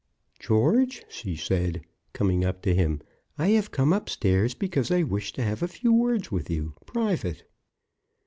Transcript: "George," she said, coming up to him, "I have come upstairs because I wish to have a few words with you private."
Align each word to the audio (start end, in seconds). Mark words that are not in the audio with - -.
"George," 0.39 1.03
she 1.09 1.35
said, 1.35 1.85
coming 2.11 2.43
up 2.43 2.63
to 2.63 2.73
him, 2.73 3.01
"I 3.37 3.49
have 3.49 3.69
come 3.69 3.93
upstairs 3.93 4.55
because 4.55 4.89
I 4.89 5.03
wish 5.03 5.31
to 5.33 5.43
have 5.43 5.61
a 5.61 5.67
few 5.67 5.93
words 5.93 6.31
with 6.31 6.49
you 6.49 6.73
private." 6.87 7.43